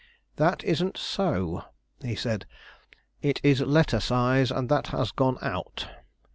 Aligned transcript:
"That 0.37 0.63
isn't 0.63 0.97
so," 0.97 1.63
he 2.01 2.15
said. 2.15 2.47
"It 3.21 3.39
is 3.43 3.61
letter 3.61 3.99
size, 3.99 4.49
and 4.49 4.67
that 4.67 4.87
has 4.87 5.11
gone 5.11 5.37
out. 5.43 5.89